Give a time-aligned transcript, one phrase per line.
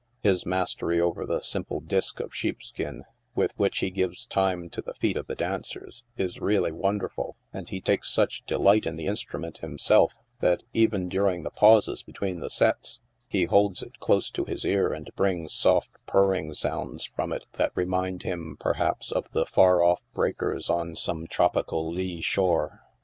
[0.23, 3.03] His mastery over the simple disk of sheep skin,
[3.35, 7.69] with which he gives time to the feet of the dancers, is really wonderful, and
[7.69, 12.49] he takes such delight in the instrument, himself, that even during the pauses between the
[12.49, 17.45] sets he holds it close to his ear, and brings soft purring sounds from it
[17.53, 22.81] that remind him, perhaps, of the far off breakers on some tropical lee shore.